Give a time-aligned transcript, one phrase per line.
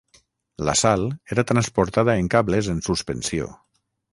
[0.69, 1.03] La sal
[1.35, 3.53] era transportada en cables en suspensió.